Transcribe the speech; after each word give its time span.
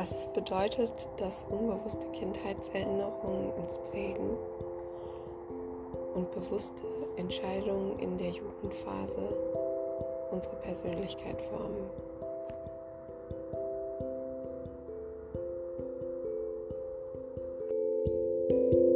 was 0.00 0.10
es 0.12 0.28
bedeutet, 0.28 1.10
dass 1.18 1.44
unbewusste 1.50 2.06
Kindheitserinnerungen 2.12 3.52
uns 3.52 3.78
prägen 3.90 4.30
und 6.14 6.30
bewusste 6.30 6.82
Entscheidungen 7.18 7.98
in 7.98 8.16
der 8.16 8.30
Jugendphase 8.30 9.28
unsere 10.30 10.56
Persönlichkeit 10.56 11.38
formen. 11.50 11.90
you 18.72 18.89